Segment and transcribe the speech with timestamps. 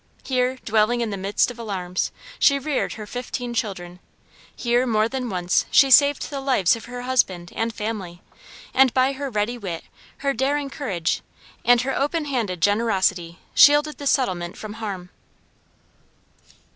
[0.23, 3.99] Here, dwelling in the midst of alarms, she reared her fifteen children;
[4.55, 8.23] here more than once she saved the lives of her husband and family,
[8.73, 9.83] and by her ready wit,
[10.25, 11.21] her daring courage,
[11.63, 15.11] and her open handed generosity shielded the settlement from harm.